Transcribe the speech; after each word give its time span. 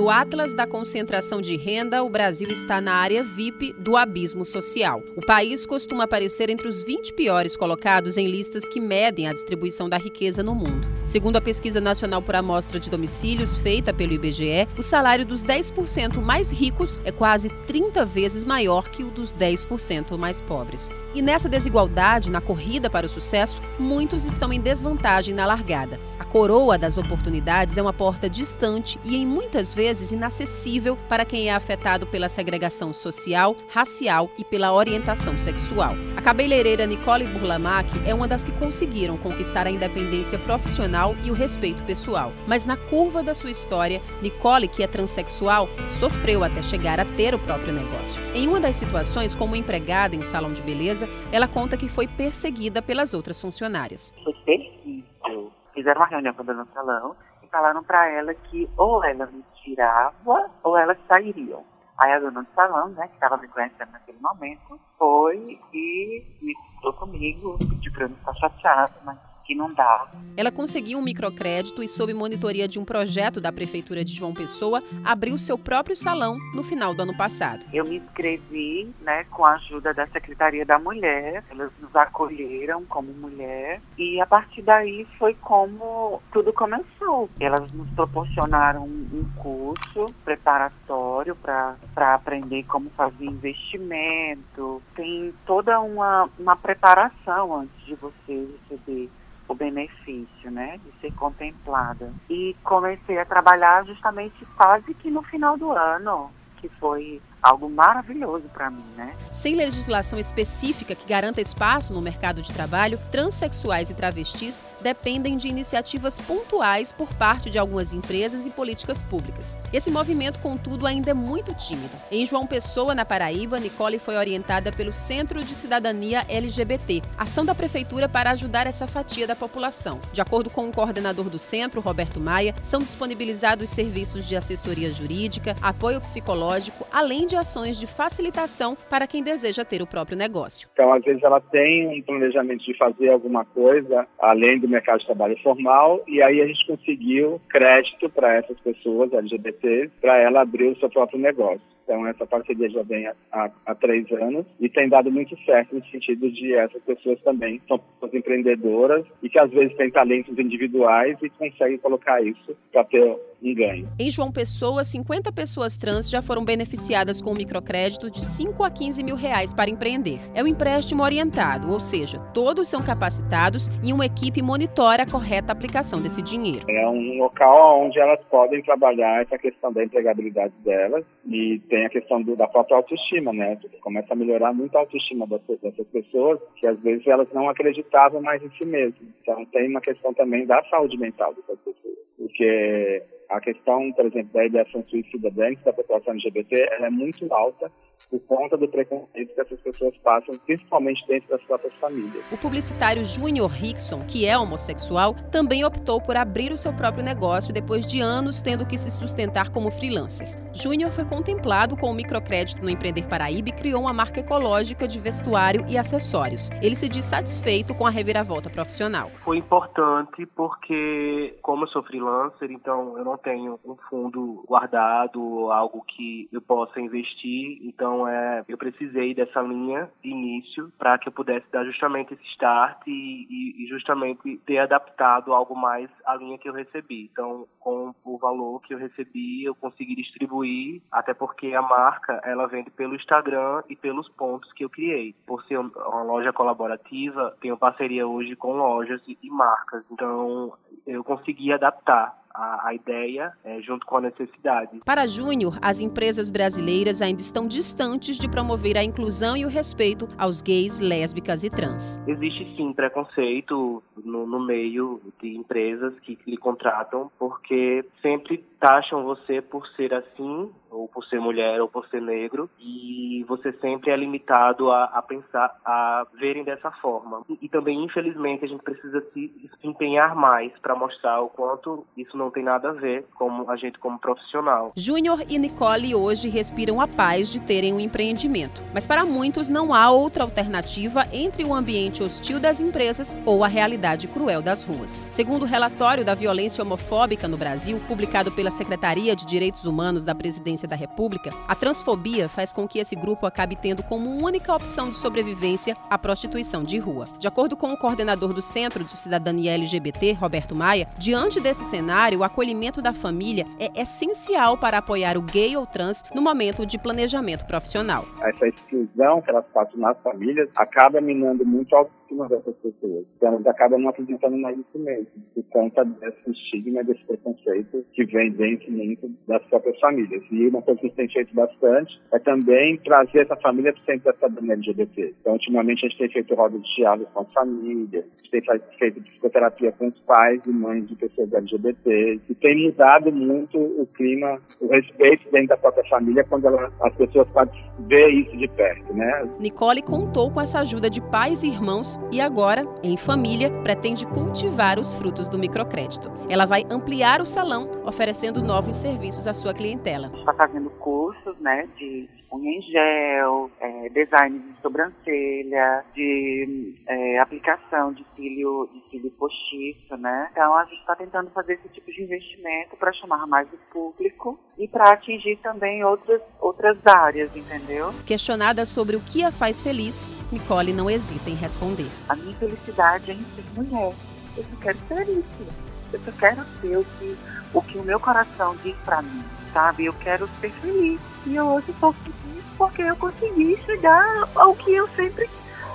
No 0.00 0.08
Atlas 0.08 0.54
da 0.54 0.66
Concentração 0.66 1.42
de 1.42 1.58
Renda, 1.58 2.02
o 2.02 2.08
Brasil 2.08 2.48
está 2.48 2.80
na 2.80 2.94
área 2.94 3.22
VIP 3.22 3.74
do 3.74 3.98
abismo 3.98 4.46
social. 4.46 5.02
O 5.14 5.20
país 5.20 5.66
costuma 5.66 6.04
aparecer 6.04 6.48
entre 6.48 6.66
os 6.66 6.82
20 6.82 7.12
piores 7.12 7.54
colocados 7.54 8.16
em 8.16 8.26
listas 8.26 8.66
que 8.66 8.80
medem 8.80 9.28
a 9.28 9.34
distribuição 9.34 9.90
da 9.90 9.98
riqueza 9.98 10.42
no 10.42 10.54
mundo. 10.54 10.88
Segundo 11.04 11.36
a 11.36 11.40
Pesquisa 11.42 11.82
Nacional 11.82 12.22
por 12.22 12.34
Amostra 12.34 12.80
de 12.80 12.88
Domicílios, 12.88 13.56
feita 13.56 13.92
pelo 13.92 14.14
IBGE, 14.14 14.66
o 14.78 14.82
salário 14.82 15.26
dos 15.26 15.44
10% 15.44 16.22
mais 16.22 16.50
ricos 16.50 16.98
é 17.04 17.12
quase 17.12 17.50
30 17.66 18.02
vezes 18.06 18.42
maior 18.42 18.88
que 18.88 19.04
o 19.04 19.10
dos 19.10 19.34
10% 19.34 20.16
mais 20.16 20.40
pobres. 20.40 20.88
E 21.14 21.20
nessa 21.20 21.46
desigualdade, 21.46 22.30
na 22.30 22.40
corrida 22.40 22.88
para 22.88 23.04
o 23.04 23.08
sucesso, 23.08 23.60
muitos 23.78 24.24
estão 24.24 24.50
em 24.50 24.60
desvantagem 24.62 25.34
na 25.34 25.44
largada. 25.44 26.00
A 26.18 26.24
coroa 26.24 26.78
das 26.78 26.96
oportunidades 26.96 27.76
é 27.76 27.82
uma 27.82 27.92
porta 27.92 28.30
distante 28.30 28.98
e, 29.04 29.16
em 29.16 29.26
muitas 29.26 29.74
vezes, 29.74 29.89
vezes 29.90 30.12
inacessível 30.12 30.96
para 31.08 31.24
quem 31.24 31.48
é 31.48 31.52
afetado 31.52 32.06
pela 32.06 32.28
segregação 32.28 32.92
social, 32.92 33.56
racial 33.68 34.30
e 34.38 34.44
pela 34.44 34.72
orientação 34.72 35.36
sexual. 35.36 35.94
A 36.16 36.22
cabeleireira 36.22 36.86
Nicole 36.86 37.26
Burlamac 37.26 37.90
é 38.08 38.14
uma 38.14 38.28
das 38.28 38.44
que 38.44 38.52
conseguiram 38.52 39.18
conquistar 39.18 39.66
a 39.66 39.70
independência 39.70 40.38
profissional 40.38 41.16
e 41.24 41.30
o 41.32 41.34
respeito 41.34 41.82
pessoal. 41.82 42.32
Mas 42.46 42.64
na 42.64 42.76
curva 42.76 43.20
da 43.20 43.34
sua 43.34 43.50
história, 43.50 44.00
Nicole, 44.22 44.68
que 44.68 44.84
é 44.84 44.86
transexual, 44.86 45.66
sofreu 45.88 46.44
até 46.44 46.62
chegar 46.62 47.00
a 47.00 47.04
ter 47.04 47.34
o 47.34 47.38
próprio 47.40 47.72
negócio. 47.72 48.22
Em 48.32 48.46
uma 48.46 48.60
das 48.60 48.76
situações, 48.76 49.34
como 49.34 49.56
empregada 49.56 50.14
em 50.14 50.20
um 50.20 50.24
salão 50.24 50.52
de 50.52 50.62
beleza, 50.62 51.08
ela 51.32 51.48
conta 51.48 51.76
que 51.76 51.88
foi 51.88 52.06
perseguida 52.06 52.80
pelas 52.80 53.12
outras 53.12 53.40
funcionárias. 53.40 54.14
Foi 54.22 54.34
terrível. 54.46 55.50
Fizeram 55.74 56.00
uma 56.00 56.06
reunião 56.06 56.32
com 56.32 56.42
a 56.42 56.44
dona 56.44 56.66
salão 56.72 57.16
falaram 57.50 57.82
para 57.82 58.08
ela 58.08 58.32
que 58.34 58.68
ou 58.76 59.04
ela 59.04 59.26
me 59.26 59.44
tirava 59.62 60.50
ou 60.62 60.76
elas 60.76 60.98
sairiam. 61.06 61.64
Aí 61.98 62.12
a 62.12 62.18
dona 62.18 62.42
do 62.42 62.54
salão, 62.54 62.88
né, 62.90 63.06
que 63.08 63.14
estava 63.14 63.36
me 63.36 63.48
conhecendo 63.48 63.92
naquele 63.92 64.18
momento, 64.20 64.80
foi 64.98 65.60
e 65.72 66.24
me 66.40 66.54
falou 66.80 66.94
comigo, 66.94 67.58
pediu 67.58 67.92
para 67.92 68.04
eu 68.04 68.08
não 68.08 68.16
ficar 68.16 68.34
chateada, 68.34 68.94
mas 69.04 69.18
que 69.50 69.54
não 69.56 69.74
dá. 69.74 70.06
Ela 70.36 70.52
conseguiu 70.52 70.96
um 70.96 71.02
microcrédito 71.02 71.82
e, 71.82 71.88
sob 71.88 72.14
monitoria 72.14 72.68
de 72.68 72.78
um 72.78 72.84
projeto 72.84 73.40
da 73.40 73.50
Prefeitura 73.50 74.04
de 74.04 74.14
João 74.14 74.32
Pessoa, 74.32 74.80
abriu 75.04 75.36
seu 75.38 75.58
próprio 75.58 75.96
salão 75.96 76.38
no 76.54 76.62
final 76.62 76.94
do 76.94 77.02
ano 77.02 77.16
passado. 77.16 77.66
Eu 77.72 77.84
me 77.84 77.96
inscrevi 77.96 78.88
né, 79.00 79.24
com 79.24 79.44
a 79.44 79.54
ajuda 79.54 79.92
da 79.92 80.06
Secretaria 80.06 80.64
da 80.64 80.78
Mulher, 80.78 81.42
elas 81.50 81.72
nos 81.80 81.94
acolheram 81.96 82.84
como 82.84 83.12
mulher 83.12 83.82
e 83.98 84.20
a 84.20 84.26
partir 84.26 84.62
daí 84.62 85.04
foi 85.18 85.34
como 85.34 86.22
tudo 86.32 86.52
começou. 86.52 87.28
Elas 87.40 87.72
nos 87.72 87.90
proporcionaram 87.90 88.84
um 88.84 89.28
curso 89.36 90.06
preparatório 90.24 91.34
para 91.34 92.14
aprender 92.14 92.62
como 92.64 92.88
fazer 92.90 93.24
investimento. 93.24 94.80
Tem 94.94 95.34
toda 95.44 95.80
uma, 95.80 96.30
uma 96.38 96.54
preparação 96.54 97.56
antes 97.56 97.84
de 97.84 97.96
você 97.96 98.48
receber 98.68 99.10
o 99.50 99.54
benefício, 99.54 100.48
né, 100.48 100.78
de 100.78 100.92
ser 101.00 101.12
contemplada. 101.16 102.12
E 102.28 102.54
comecei 102.62 103.18
a 103.18 103.24
trabalhar 103.24 103.84
justamente 103.84 104.46
quase 104.56 104.94
que 104.94 105.10
no 105.10 105.24
final 105.24 105.58
do 105.58 105.72
ano, 105.72 106.30
que 106.58 106.68
foi 106.68 107.20
algo 107.42 107.68
maravilhoso 107.68 108.44
para 108.52 108.70
mim, 108.70 108.84
né? 108.96 109.14
Sem 109.32 109.54
legislação 109.54 110.18
específica 110.18 110.94
que 110.94 111.06
garanta 111.06 111.40
espaço 111.40 111.92
no 111.92 112.02
mercado 112.02 112.42
de 112.42 112.52
trabalho, 112.52 112.98
transexuais 113.10 113.90
e 113.90 113.94
travestis 113.94 114.62
dependem 114.80 115.36
de 115.36 115.48
iniciativas 115.48 116.18
pontuais 116.18 116.92
por 116.92 117.12
parte 117.14 117.50
de 117.50 117.58
algumas 117.58 117.92
empresas 117.92 118.46
e 118.46 118.50
políticas 118.50 119.02
públicas. 119.02 119.56
Esse 119.72 119.90
movimento, 119.90 120.38
contudo, 120.40 120.86
ainda 120.86 121.10
é 121.10 121.14
muito 121.14 121.54
tímido. 121.54 121.90
Em 122.10 122.24
João 122.26 122.46
Pessoa, 122.46 122.94
na 122.94 123.04
Paraíba, 123.04 123.58
Nicole 123.58 123.98
foi 123.98 124.16
orientada 124.16 124.72
pelo 124.72 124.92
Centro 124.92 125.42
de 125.42 125.54
Cidadania 125.54 126.24
LGBT, 126.28 127.02
ação 127.16 127.44
da 127.44 127.54
prefeitura 127.54 128.08
para 128.08 128.30
ajudar 128.30 128.66
essa 128.66 128.86
fatia 128.86 129.26
da 129.26 129.36
população. 129.36 130.00
De 130.12 130.20
acordo 130.20 130.50
com 130.50 130.68
o 130.68 130.72
coordenador 130.72 131.28
do 131.28 131.38
centro, 131.38 131.80
Roberto 131.80 132.20
Maia, 132.20 132.54
são 132.62 132.80
disponibilizados 132.80 133.70
serviços 133.70 134.26
de 134.26 134.36
assessoria 134.36 134.92
jurídica, 134.92 135.54
apoio 135.60 136.00
psicológico, 136.00 136.86
além 136.92 137.26
de 137.30 137.36
ações 137.36 137.78
de 137.78 137.86
facilitação 137.86 138.76
para 138.90 139.06
quem 139.06 139.22
deseja 139.22 139.64
ter 139.64 139.80
o 139.80 139.86
próprio 139.86 140.18
negócio. 140.18 140.68
Então, 140.72 140.92
às 140.92 141.02
vezes, 141.02 141.22
ela 141.22 141.40
tem 141.40 141.88
um 141.88 142.02
planejamento 142.02 142.64
de 142.64 142.76
fazer 142.76 143.08
alguma 143.08 143.44
coisa 143.44 144.06
além 144.18 144.58
do 144.58 144.68
mercado 144.68 144.98
de 144.98 145.06
trabalho 145.06 145.38
formal, 145.42 146.02
e 146.08 146.20
aí 146.20 146.42
a 146.42 146.46
gente 146.46 146.66
conseguiu 146.66 147.40
crédito 147.48 148.10
para 148.10 148.34
essas 148.34 148.58
pessoas 148.60 149.12
LGBT 149.12 149.90
para 150.00 150.18
ela 150.18 150.40
abrir 150.42 150.68
o 150.68 150.78
seu 150.78 150.90
próprio 150.90 151.20
negócio. 151.20 151.60
Então, 151.90 152.06
essa 152.06 152.24
parceria 152.24 152.70
já 152.70 152.84
vem 152.84 153.04
há, 153.32 153.50
há, 153.66 153.74
três 153.74 154.06
anos 154.12 154.46
e 154.60 154.68
tem 154.68 154.88
dado 154.88 155.10
muito 155.10 155.36
certo 155.44 155.74
no 155.74 155.84
sentido 155.86 156.30
de 156.30 156.54
essas 156.54 156.80
pessoas 156.84 157.20
também 157.22 157.60
são 157.66 157.80
pessoas 157.80 158.14
empreendedoras 158.14 159.04
e 159.20 159.28
que 159.28 159.40
às 159.40 159.50
vezes 159.50 159.76
têm 159.76 159.90
talentos 159.90 160.38
individuais 160.38 161.18
e 161.20 161.28
conseguem 161.30 161.78
colocar 161.78 162.22
isso 162.22 162.56
para 162.70 162.84
ter 162.84 163.18
um 163.42 163.54
ganho. 163.54 163.88
Em 163.98 164.10
João 164.10 164.30
Pessoa, 164.30 164.84
50 164.84 165.32
pessoas 165.32 165.76
trans 165.76 166.08
já 166.08 166.22
foram 166.22 166.44
beneficiadas 166.44 167.20
com 167.20 167.30
um 167.30 167.34
microcrédito 167.34 168.10
de 168.10 168.20
5 168.20 168.62
a 168.62 168.70
15 168.70 169.02
mil 169.02 169.16
reais 169.16 169.52
para 169.52 169.70
empreender. 169.70 170.20
É 170.34 170.44
um 170.44 170.46
empréstimo 170.46 171.02
orientado, 171.02 171.72
ou 171.72 171.80
seja, 171.80 172.20
todos 172.34 172.68
são 172.68 172.80
capacitados 172.82 173.68
e 173.82 173.92
uma 173.92 174.06
equipe 174.06 174.42
monitora 174.42 175.02
a 175.02 175.10
correta 175.10 175.52
aplicação 175.52 176.00
desse 176.00 176.22
dinheiro. 176.22 176.66
É 176.68 176.86
um 176.86 177.18
local 177.18 177.80
onde 177.84 177.98
elas 177.98 178.20
podem 178.30 178.62
trabalhar 178.62 179.22
essa 179.22 179.38
questão 179.38 179.72
da 179.72 179.82
empregabilidade 179.82 180.52
delas 180.62 181.04
e 181.26 181.58
tem 181.68 181.79
tem 181.80 181.86
a 181.86 181.90
questão 181.90 182.20
do, 182.20 182.36
da 182.36 182.46
própria 182.46 182.76
autoestima, 182.76 183.32
né? 183.32 183.58
Começa 183.80 184.12
a 184.12 184.16
melhorar 184.16 184.52
muito 184.52 184.76
a 184.76 184.80
autoestima 184.80 185.26
dessas, 185.26 185.58
dessas 185.60 185.86
pessoas, 185.86 186.38
que 186.56 186.66
às 186.66 186.78
vezes 186.80 187.06
elas 187.06 187.28
não 187.32 187.48
acreditavam 187.48 188.20
mais 188.20 188.42
em 188.42 188.50
si 188.50 188.66
mesmas. 188.66 189.00
Então 189.22 189.44
tem 189.46 189.68
uma 189.68 189.80
questão 189.80 190.12
também 190.12 190.44
da 190.44 190.62
saúde 190.64 190.98
mental 190.98 191.32
dessas 191.34 191.58
pessoas. 191.60 191.96
Porque 192.18 193.02
a 193.30 193.40
questão, 193.40 193.92
por 193.92 194.04
exemplo, 194.06 194.32
da 194.32 194.44
ideação 194.44 194.84
suicida 194.88 195.30
dentro 195.30 195.64
da 195.64 195.72
população 195.72 196.14
LGBT 196.14 196.68
ela 196.72 196.86
é 196.86 196.90
muito 196.90 197.32
alta 197.32 197.70
por 198.10 198.20
conta 198.20 198.56
do 198.56 198.66
preconceito 198.66 199.34
que 199.34 199.40
essas 199.40 199.60
pessoas 199.60 199.96
passam, 199.98 200.34
principalmente 200.44 201.06
dentro 201.06 201.28
das 201.28 201.42
próprias 201.42 201.72
famílias. 201.74 202.24
O 202.32 202.36
publicitário 202.38 203.04
Júnior 203.04 203.50
Rickson, 203.50 204.00
que 204.06 204.26
é 204.26 204.36
homossexual, 204.36 205.14
também 205.30 205.64
optou 205.64 206.00
por 206.00 206.16
abrir 206.16 206.50
o 206.50 206.58
seu 206.58 206.72
próprio 206.72 207.04
negócio 207.04 207.52
depois 207.52 207.86
de 207.86 208.00
anos 208.00 208.42
tendo 208.42 208.66
que 208.66 208.76
se 208.76 208.90
sustentar 208.90 209.50
como 209.50 209.70
freelancer. 209.70 210.28
Júnior 210.52 210.90
foi 210.90 211.04
contemplado 211.04 211.76
com 211.76 211.90
o 211.90 211.94
microcrédito 211.94 212.62
no 212.62 212.70
Empreender 212.70 213.06
Paraíba 213.06 213.50
e 213.50 213.52
criou 213.52 213.82
uma 213.82 213.92
marca 213.92 214.18
ecológica 214.18 214.88
de 214.88 214.98
vestuário 214.98 215.64
e 215.68 215.78
acessórios. 215.78 216.50
Ele 216.60 216.74
se 216.74 216.88
diz 216.88 217.04
satisfeito 217.04 217.74
com 217.74 217.86
a 217.86 217.90
reviravolta 217.90 218.50
profissional. 218.50 219.10
Foi 219.24 219.36
importante 219.36 220.26
porque, 220.34 221.36
como 221.42 221.64
eu 221.64 221.68
sou 221.68 221.82
freelancer, 221.84 222.50
então 222.50 222.98
eu 222.98 223.04
não 223.04 223.12
tenho 223.22 223.58
um 223.64 223.76
fundo 223.88 224.44
guardado, 224.46 225.50
algo 225.50 225.82
que 225.86 226.28
eu 226.32 226.40
possa 226.40 226.80
investir. 226.80 227.58
Então, 227.62 228.06
é, 228.06 228.44
eu 228.48 228.58
precisei 228.58 229.14
dessa 229.14 229.40
linha 229.40 229.90
de 230.02 230.10
início 230.10 230.72
para 230.78 230.98
que 230.98 231.08
eu 231.08 231.12
pudesse 231.12 231.46
dar 231.52 231.64
justamente 231.64 232.14
esse 232.14 232.24
start 232.32 232.86
e, 232.86 233.62
e, 233.64 233.66
justamente 233.66 234.36
ter 234.46 234.58
adaptado 234.58 235.32
algo 235.32 235.54
mais 235.54 235.88
à 236.04 236.16
linha 236.16 236.38
que 236.38 236.48
eu 236.48 236.52
recebi. 236.52 237.08
Então, 237.12 237.46
com 237.58 237.94
o 238.04 238.18
valor 238.18 238.60
que 238.62 238.74
eu 238.74 238.78
recebi, 238.78 239.44
eu 239.44 239.54
consegui 239.54 239.94
distribuir, 239.94 240.82
até 240.90 241.14
porque 241.14 241.54
a 241.54 241.62
marca 241.62 242.20
ela 242.24 242.46
vende 242.46 242.70
pelo 242.70 242.94
Instagram 242.94 243.62
e 243.68 243.76
pelos 243.76 244.08
pontos 244.08 244.52
que 244.52 244.64
eu 244.64 244.70
criei. 244.70 245.14
Por 245.26 245.44
ser 245.44 245.58
uma 245.58 246.02
loja 246.02 246.32
colaborativa, 246.32 247.36
tenho 247.40 247.56
parceria 247.56 248.06
hoje 248.06 248.34
com 248.34 248.52
lojas 248.52 249.00
e, 249.06 249.18
e 249.22 249.30
marcas. 249.30 249.84
Então, 249.90 250.52
eu 250.86 251.04
consegui 251.04 251.52
adaptar 251.52 252.19
a, 252.34 252.68
a 252.68 252.74
ideia 252.74 253.32
é, 253.44 253.60
junto 253.60 253.86
com 253.86 253.96
a 253.96 254.00
necessidade. 254.00 254.80
Para 254.84 255.06
Júnior, 255.06 255.58
as 255.60 255.80
empresas 255.80 256.30
brasileiras 256.30 257.02
ainda 257.02 257.20
estão 257.20 257.46
distantes 257.46 258.18
de 258.18 258.28
promover 258.28 258.76
a 258.76 258.84
inclusão 258.84 259.36
e 259.36 259.44
o 259.44 259.48
respeito 259.48 260.08
aos 260.18 260.42
gays, 260.42 260.78
lésbicas 260.78 261.44
e 261.44 261.50
trans. 261.50 261.98
Existe 262.06 262.56
sim 262.56 262.72
preconceito 262.72 263.82
no, 264.04 264.26
no 264.26 264.40
meio 264.40 265.00
de 265.20 265.36
empresas 265.36 265.92
que 266.00 266.18
lhe 266.26 266.36
contratam, 266.36 267.10
porque 267.18 267.84
sempre 268.02 268.44
taxam 268.60 269.02
você 269.02 269.40
por 269.40 269.66
ser 269.68 269.94
assim 269.94 270.52
ou 270.70 270.88
por 270.88 271.04
ser 271.06 271.20
mulher, 271.20 271.60
ou 271.60 271.68
por 271.68 271.86
ser 271.88 272.00
negro, 272.00 272.48
e 272.58 273.24
você 273.28 273.52
sempre 273.54 273.90
é 273.90 273.96
limitado 273.96 274.70
a, 274.70 274.84
a 274.84 275.02
pensar, 275.02 275.58
a 275.64 276.06
verem 276.14 276.44
dessa 276.44 276.70
forma. 276.70 277.22
E, 277.28 277.38
e, 277.42 277.48
também, 277.48 277.84
infelizmente, 277.84 278.44
a 278.44 278.48
gente 278.48 278.62
precisa 278.62 279.02
se 279.12 279.32
empenhar 279.62 280.14
mais 280.14 280.52
para 280.60 280.74
mostrar 280.74 281.20
o 281.20 281.28
quanto 281.28 281.84
isso 281.96 282.16
não 282.16 282.30
tem 282.30 282.44
nada 282.44 282.70
a 282.70 282.72
ver 282.72 283.04
com 283.14 283.50
a 283.50 283.56
gente 283.56 283.78
como 283.78 283.98
profissional. 283.98 284.72
Júnior 284.76 285.20
e 285.28 285.38
Nicole 285.38 285.94
hoje 285.94 286.28
respiram 286.28 286.80
a 286.80 286.86
paz 286.86 287.30
de 287.30 287.40
terem 287.42 287.74
um 287.74 287.80
empreendimento, 287.80 288.62
mas 288.72 288.86
para 288.86 289.04
muitos 289.04 289.48
não 289.48 289.74
há 289.74 289.90
outra 289.90 290.22
alternativa 290.22 291.02
entre 291.12 291.44
o 291.44 291.52
ambiente 291.52 292.02
hostil 292.02 292.38
das 292.38 292.60
empresas 292.60 293.18
ou 293.26 293.42
a 293.42 293.48
realidade 293.48 294.06
cruel 294.06 294.40
das 294.40 294.62
ruas. 294.62 295.02
Segundo 295.10 295.42
o 295.42 295.46
relatório 295.46 296.04
da 296.04 296.14
violência 296.14 296.62
homofóbica 296.62 297.26
no 297.26 297.36
Brasil, 297.36 297.80
publicado 297.88 298.30
pela 298.30 298.49
Secretaria 298.50 299.16
de 299.16 299.26
Direitos 299.26 299.64
Humanos 299.64 300.04
da 300.04 300.14
Presidência 300.14 300.68
da 300.68 300.76
República, 300.76 301.30
a 301.46 301.54
transfobia 301.54 302.28
faz 302.28 302.52
com 302.52 302.66
que 302.66 302.78
esse 302.78 302.96
grupo 302.96 303.26
acabe 303.26 303.56
tendo 303.56 303.82
como 303.82 304.24
única 304.24 304.54
opção 304.54 304.90
de 304.90 304.96
sobrevivência 304.96 305.76
a 305.88 305.98
prostituição 305.98 306.62
de 306.62 306.78
rua. 306.78 307.04
De 307.18 307.28
acordo 307.28 307.56
com 307.56 307.72
o 307.72 307.76
coordenador 307.76 308.32
do 308.32 308.42
Centro 308.42 308.84
de 308.84 308.92
Cidadania 308.92 309.54
LGBT, 309.54 310.12
Roberto 310.12 310.54
Maia, 310.54 310.88
diante 310.98 311.40
desse 311.40 311.64
cenário, 311.64 312.20
o 312.20 312.24
acolhimento 312.24 312.82
da 312.82 312.92
família 312.92 313.46
é 313.58 313.80
essencial 313.80 314.56
para 314.56 314.78
apoiar 314.78 315.16
o 315.16 315.22
gay 315.22 315.56
ou 315.56 315.66
trans 315.66 316.04
no 316.14 316.22
momento 316.22 316.66
de 316.66 316.78
planejamento 316.78 317.46
profissional. 317.46 318.04
Essa 318.22 318.48
exclusão 318.48 319.22
que 319.22 319.30
elas 319.30 319.44
passam 319.52 319.78
nas 319.78 319.98
famílias 320.02 320.48
acaba 320.56 321.00
minando 321.00 321.44
muito 321.44 321.74
a 321.76 321.86
autoestima 322.10 322.28
dessas 322.28 322.54
pessoas. 322.56 323.04
Então, 323.16 323.28
elas 323.28 323.46
acabam 323.46 323.80
não 323.80 323.90
acreditando 323.90 324.36
mais 324.36 324.56
nisso 324.56 324.78
mesmo, 324.78 325.06
por 325.34 325.44
conta 325.50 325.84
desse 325.84 326.30
estigma, 326.30 326.82
desse 326.84 327.04
preconceito 327.04 327.84
que 327.92 328.04
vem 328.04 328.30
dentro 328.32 328.70
muito 328.72 329.10
das 329.26 329.42
próprias 329.44 329.78
famílias. 329.78 330.22
E 330.30 330.46
uma 330.46 330.62
coisa 330.62 330.80
que 330.80 330.86
a 330.86 330.88
gente 330.88 330.96
tem 330.96 331.08
feito 331.08 331.34
bastante 331.34 332.00
é 332.12 332.18
também 332.18 332.76
trazer 332.78 333.20
essa 333.20 333.36
família 333.36 333.72
para 333.72 333.82
o 333.82 333.84
centro 333.84 334.14
da 334.30 334.52
LGBT. 334.52 335.14
Então, 335.20 335.32
ultimamente, 335.34 335.86
a 335.86 335.88
gente 335.88 335.98
tem 335.98 336.10
feito 336.10 336.34
rodas 336.34 336.62
de 336.62 336.76
diálogo 336.76 337.08
com 337.12 337.20
as 337.20 337.32
famílias, 337.32 338.04
a 338.04 338.24
gente 338.24 338.30
tem 338.30 338.60
feito 338.78 339.02
psicoterapia 339.02 339.72
com 339.72 339.88
os 339.88 339.98
pais 340.00 340.40
e 340.46 340.50
mães 340.50 340.88
de 340.88 340.96
pessoas 340.96 341.32
LGBT, 341.32 342.20
e 342.28 342.34
tem 342.34 342.66
mudado 342.66 343.12
muito 343.12 343.58
o 343.58 343.86
clima, 343.94 344.40
o 344.60 344.68
respeito 344.68 345.30
dentro 345.30 345.48
da 345.48 345.56
própria 345.56 345.84
família 345.88 346.24
quando 346.24 346.46
ela, 346.46 346.72
as 346.82 346.94
pessoas 346.94 347.28
podem 347.28 347.60
ver 347.80 348.08
isso 348.08 348.36
de 348.36 348.48
perto, 348.48 348.92
né? 348.94 349.28
Nicole 349.38 349.82
contou 349.82 350.30
com 350.30 350.40
essa 350.40 350.60
ajuda 350.60 350.88
de 350.88 351.00
pais 351.00 351.42
e 351.42 351.48
irmãos 351.48 351.99
e 352.10 352.20
agora, 352.20 352.66
em 352.82 352.96
família, 352.96 353.50
pretende 353.62 354.06
cultivar 354.06 354.78
os 354.78 354.94
frutos 354.94 355.28
do 355.28 355.38
microcrédito. 355.38 356.10
Ela 356.28 356.46
vai 356.46 356.64
ampliar 356.70 357.20
o 357.20 357.26
salão, 357.26 357.70
oferecendo 357.84 358.42
novos 358.42 358.76
serviços 358.76 359.26
à 359.26 359.34
sua 359.34 359.54
clientela. 359.54 360.10
Está 360.14 360.34
fazendo 360.34 360.70
cursos, 360.70 361.38
né, 361.40 361.68
de 361.76 362.08
unha 362.32 362.52
em 362.52 362.62
gel, 362.62 363.50
é, 363.60 363.88
design 363.88 364.38
de 364.38 364.60
sobrancelha, 364.62 365.84
de 365.94 366.74
é, 366.86 367.18
aplicação 367.18 367.92
de 367.92 368.06
cílio, 368.14 368.68
de 368.72 368.90
cílio 368.90 369.10
postiço, 369.12 369.96
né? 369.96 370.28
Então 370.30 370.54
a 370.56 370.64
gente 370.64 370.80
está 370.80 370.94
tentando 370.94 371.30
fazer 371.30 371.54
esse 371.54 371.68
tipo 371.70 371.90
de 371.90 372.02
investimento 372.02 372.76
para 372.76 372.92
chamar 372.92 373.26
mais 373.26 373.48
o 373.52 373.58
público 373.72 374.38
e 374.56 374.68
para 374.68 374.92
atingir 374.92 375.36
também 375.38 375.84
outras, 375.84 376.22
outras 376.40 376.78
áreas, 376.86 377.34
entendeu? 377.34 377.92
Questionada 378.06 378.64
sobre 378.64 378.96
o 378.96 379.00
que 379.00 379.24
a 379.24 379.32
faz 379.32 379.62
feliz, 379.62 380.08
Nicole 380.32 380.72
não 380.72 380.88
hesita 380.88 381.30
em 381.30 381.34
responder. 381.34 381.89
A 382.08 382.16
minha 382.16 382.36
felicidade 382.36 383.10
é 383.10 383.14
em 383.14 383.26
ser 383.34 383.44
mulher. 383.54 383.94
Eu 384.36 384.44
só 384.44 384.56
quero 384.60 384.78
ser 384.88 385.08
isso. 385.08 385.46
Eu 385.92 386.00
só 386.04 386.12
quero 386.12 386.44
ser 386.60 386.76
o 386.76 386.84
que 386.84 387.18
o, 387.52 387.62
que 387.62 387.78
o 387.78 387.82
meu 387.82 387.98
coração 387.98 388.56
diz 388.62 388.76
para 388.84 389.02
mim, 389.02 389.24
sabe? 389.52 389.86
Eu 389.86 389.92
quero 389.94 390.28
ser 390.40 390.50
feliz. 390.52 391.00
E 391.26 391.34
eu 391.34 391.46
hoje 391.46 391.70
estou 391.70 391.92
feliz 391.92 392.44
porque 392.56 392.82
eu 392.82 392.96
consegui 392.96 393.60
chegar 393.64 394.28
ao 394.34 394.54
que 394.54 394.72
eu 394.72 394.88
sempre 394.88 395.28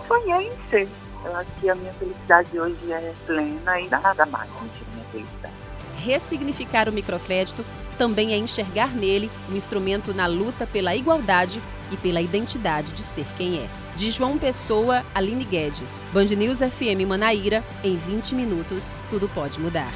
sonhei 0.07 0.47
em 0.49 0.69
ser. 0.69 0.87
Eu 1.23 1.35
acho 1.35 1.49
que 1.59 1.69
a 1.69 1.75
minha 1.75 1.91
felicidade 1.93 2.59
hoje 2.59 2.91
é 2.91 3.13
plena 3.25 3.79
e 3.79 3.89
nada 3.89 4.25
mais 4.27 4.49
que 4.51 4.85
minha 4.93 5.05
felicidade. 5.11 5.53
Ressignificar 5.97 6.87
o 6.87 6.93
microcrédito 6.93 7.65
também 7.95 8.33
é 8.33 8.37
enxergar 8.37 8.93
nele 8.93 9.29
um 9.49 9.55
instrumento 9.55 10.13
na 10.13 10.27
luta 10.27 10.67
pela 10.67 10.95
igualdade 10.95 11.61
e 11.91 11.97
pela 11.97 12.21
identidade 12.21 12.91
de 12.93 13.01
ser 13.01 13.25
quem 13.37 13.59
é. 13.59 13.67
De 13.95 14.11
João 14.11 14.37
Pessoa, 14.37 15.03
Aline 15.13 15.45
Guedes. 15.45 16.01
Band 16.11 16.25
News 16.25 16.59
FM 16.59 17.07
Manaíra, 17.07 17.63
em 17.83 17.95
20 17.95 18.35
minutos, 18.35 18.93
tudo 19.09 19.29
pode 19.29 19.59
mudar. 19.59 19.91